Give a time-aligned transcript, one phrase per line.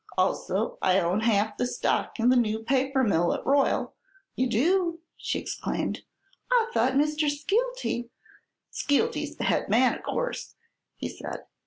[0.17, 3.93] Also I own half the stock in the new paper mill at Royal"
[4.35, 6.01] "You do?" she exclaimed.
[6.51, 7.29] "I thought Mr.
[7.29, 8.09] Skeelty"
[8.73, 10.55] "Skeelty's the head man, of course,"
[10.95, 11.43] he said.